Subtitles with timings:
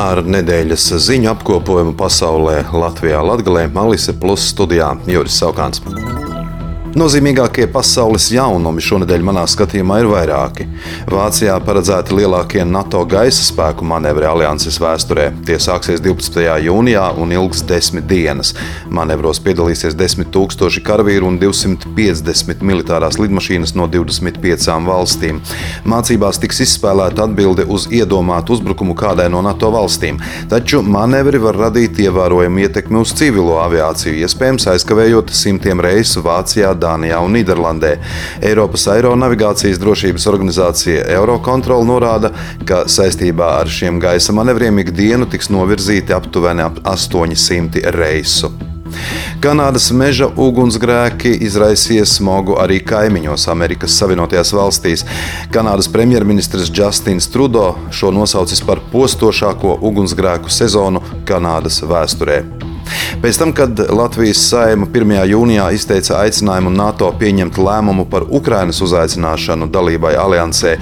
[0.00, 5.84] Ar nedēļas ziņu apkopojumu pasaulē Latvijā Latgalē Malise Plus studijā Juris Saukāns.
[6.90, 10.64] Nozīmīgākie pasaules jaunumi šonadēļ manā skatījumā ir vairāki.
[11.06, 15.28] Vācijā paredzēti lielākie NATO gaisa spēku manevri alianses vēsturē.
[15.46, 16.42] Tie sāksies 12.
[16.66, 18.56] jūnijā un ilgs desmit dienas.
[18.90, 25.38] Manevros piedalīsies 10 000 karavīru un 250 militārās lidmašīnas no 25 valstīm.
[25.86, 30.18] Mācībās tiks izspēlēta atbilde uz iedomātu uzbrukumu kādai no NATO valstīm,
[30.50, 37.20] taču manevri var radīt ievērojamu ietekmi uz civilo aviāciju, iespējams aizkavējot simtiem reisu Vācijā, Dānijā
[37.24, 37.92] un Nīderlandē.
[38.50, 42.32] Eiropas aeronavigācijas drošības organizācija Eurocontrol norāda,
[42.66, 48.52] ka saistībā ar šiem gaisa manevriem ikdienu tiks novirzīti aptuveni ap 800 reisu.
[49.40, 55.04] Kanādas meža ugunsgrēki izraisīja smogu arī kaimiņos Amerikas Savienotajās valstīs.
[55.54, 62.42] Kanādas premjerministrs Justins Trudeau šo nosaucis par postošāko ugunsgrēku sezonu Kanādas vēsturē.
[63.22, 65.14] Pēc tam, kad Latvijas saima 1.
[65.30, 70.76] jūnijā izteica aicinājumu NATO pieņemt lēmumu par Ukrainas uzaicināšanu dalībai aliansē,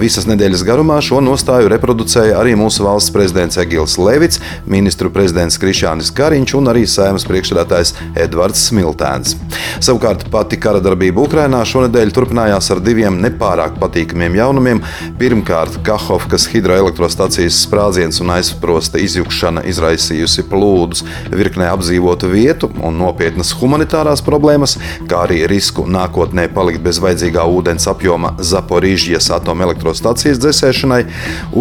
[0.00, 6.12] visas nedēļas garumā šo nostāju reproducēja arī mūsu valsts prezidents Egils Levits, ministru prezidents Krišānis
[6.16, 9.36] Kariņš un arī saimas priekšsēdētājs Edvards Smiltēns.
[9.84, 14.82] Savukārt pati kara darbība Ukrainā šonadēļ turpinājās ar diviem nepārāk patīkamiem jaunumiem.
[15.20, 21.04] Pirmkārt, Kahovkas hidroelektrostacijas sprādziens un aizsprosta izjukšana izraisījusi plūdus
[21.44, 24.76] virknē apdzīvotu vietu un nopietnas humanitārās problēmas,
[25.10, 31.02] kā arī risku nākotnē palikt bez vajadzīgā ūdens apjoma Zaporīžģijas atomelektrostacijas dzēsēšanai.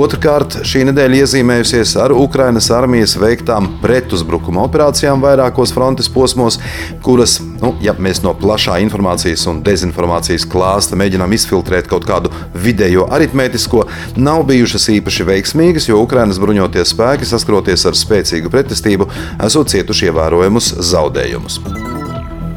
[0.03, 6.59] Otrkārt, šī nedēļa iezīmējusies ar Ukrainas armijas veiktām pretuzbrukuma operācijām vairākos frontes posmos,
[7.03, 12.33] kuras, nu, ja mēs no plašā informācijas un dezinformācijas klāsta mēģinām izfiltrēt kaut kādu
[12.65, 13.85] vidējo aritmētisko,
[14.19, 19.09] nav bijušas īpaši veiksmīgas, jo Ukrainas bruņotie spēki saskroties ar spēcīgu pretestību,
[19.47, 21.61] esot cietuši ievērojamus zaudējumus.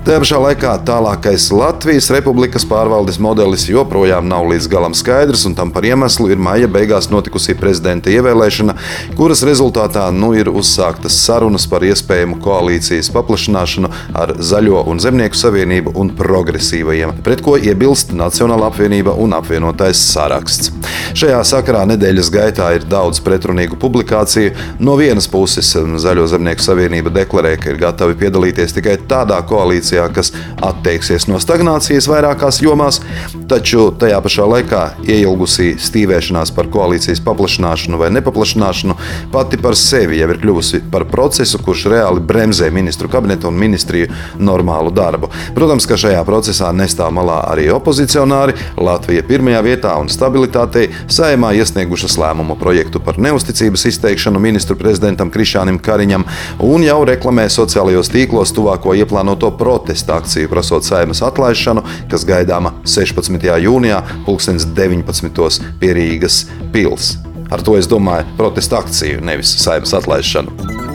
[0.07, 5.72] Tajā pašā laikā tālākais Latvijas Republikas pārvaldes modelis joprojām nav līdz galam skaidrs, un tam
[5.75, 8.77] par iemeslu ir maija beigās notikusi prezidenta ievēlēšana,
[9.19, 13.91] kuras rezultātā nu ir uzsāktas sarunas par iespējamu koalīcijas paplašināšanu
[14.22, 20.71] ar Zaļo un Zemnieku savienību un progresīvajiem, pret ko iebilst Nacionāla apvienība un apvienotais saraksts.
[21.19, 24.55] Šajā sakarā nedēļas gaitā ir daudz pretrunīgu publikāciju.
[24.78, 30.12] No vienas puses Zaļo Zemnieku savienība deklarē, ka ir gatavi piedalīties tikai tādā koalīcijā, koalīcijā,
[30.15, 33.01] kas atteiksies no stagnācijas vairākās jomās,
[33.49, 38.97] taču tajā pašā laikā ieilgusī stīvēšanās par koalīcijas paplašināšanu vai nepaplašināšanu
[39.33, 44.09] pati par sevi jau ir kļuvusi par procesu, kurš reāli bremzē ministru kabinetu un ministriju
[44.39, 45.31] normālu darbu.
[45.55, 48.57] Protams, ka šajā procesā nestāv malā arī opozicionāri.
[48.77, 55.78] Latvija pirmajā vietā un stabilitātei saimā iesniegušas lēmumu projektu par neusticības izteikšanu ministru prezidentam Krišānam
[55.83, 56.27] Kariņam
[56.67, 62.72] un jau reklamē sociālajos tīklos tuvāko ieplānoto protestu protesta akciju prasot saimas atlaišanu, kas gaidāma
[62.82, 63.38] 16.
[63.62, 65.62] jūnijā, 2019.
[65.78, 66.41] pie Rīgas
[66.74, 67.14] pils.
[67.54, 70.85] Ar to es domāju protesta akciju, nevis saimas atlaišanu.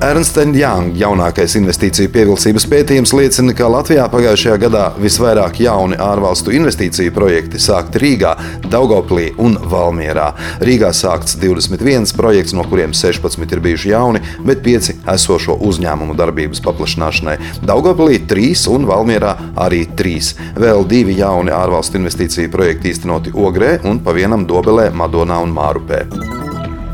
[0.00, 7.12] Ernst Young jaunākais investīciju pievilcības pētījums liecina, ka Latvijā pagājušajā gadā visvairāk jauni ārvalstu investīciju
[7.12, 8.30] projekti sākti Rīgā,
[8.72, 10.30] Daugoplī un Valmierā.
[10.64, 16.64] Rīgā sākts 21 projekts, no kuriem 16 ir bijuši jauni, bet 5 esošo uzņēmumu darbības
[16.64, 17.36] paplašināšanai.
[17.68, 19.36] Daugoplī 3 un Valmierā
[19.68, 20.32] arī 3.
[20.64, 26.39] Vēl divi jauni ārvalstu investīciju projekti īstenoti Ogrē un pa vienam Dobelē, Madonā un Mārupē.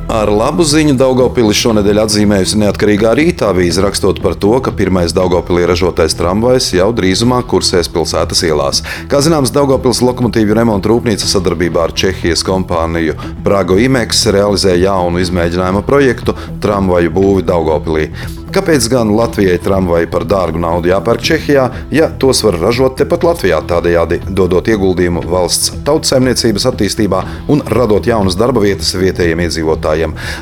[0.06, 5.64] Ar labu ziņu Daugopilis šonadēļ atzīmējusi neatkarīgā rīta avīze, rakstot par to, ka pirmais Daugopilī
[5.66, 8.84] ražotais tramvajs jau drīzumā kursēs pilsētas ielās.
[9.10, 15.82] Kā zināms, Daugopils lokomotīvu remonta rūpnīca sadarbībā ar Čehijas kompāniju Prago Imex realizē jaunu izmēģinājuma
[15.90, 18.12] projektu tramvaju būvi Daugopilī.
[18.54, 23.58] Kāpēc gan Latvijai tramvaji par dārgu naudu jāpērk Čehijā, ja tos var ražot tepat Latvijā,
[23.68, 29.95] tādējādi dodot ieguldījumu valsts tautsēmniecības attīstībā un radot jaunas darba vietas vietējiem iedzīvotājiem?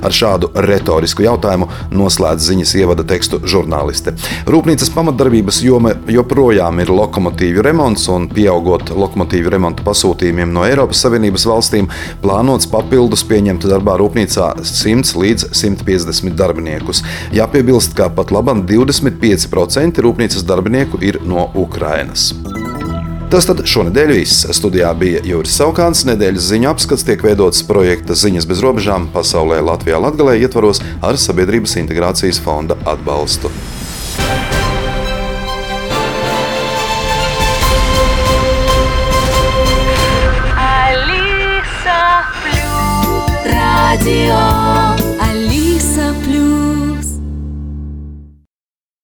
[0.05, 4.15] Ar šādu retorisku jautājumu noslēdz ziņas ievada tekstu žurnāliste.
[4.51, 11.47] Rūpnīcas pamatdarbības joma joprojām ir lokomotīvu remonts, un pieaugot lokomotīvu remonta pasūtījumiem no Eiropas Savienības
[11.51, 11.91] valstīm,
[12.25, 17.05] plānots papildus pieņemt darbā rūpnīcā 100 līdz 150 darbiniekus.
[17.35, 22.33] Jāpiebilst, ka pat labam 25% rūpnīcas darbinieku ir no Ukrainas.
[23.35, 24.45] Tas tad šonadēļ viss.
[24.55, 26.05] Studijā bija Juris Saukāns.
[26.07, 31.75] Nedēļas ziņu apskats tiek veidots projekta Ziņas bez robežām pasaulē Latvijā Latgalē ietvaros ar Sabiedrības
[31.83, 33.51] integrācijas fonda atbalstu.
[43.51, 44.54] Radio